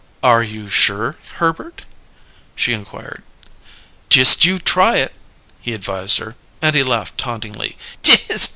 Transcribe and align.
"Are 0.23 0.41
you 0.41 0.67
sure, 0.67 1.15
Herbert?" 1.35 1.83
she 2.55 2.73
inquired. 2.73 3.21
"Just 4.09 4.43
you 4.45 4.57
try 4.57 4.97
it!" 4.97 5.13
he 5.61 5.75
advised 5.75 6.17
her, 6.17 6.35
and 6.59 6.73
he 6.75 6.81
laughed 6.81 7.19
tauntingly. 7.19 7.77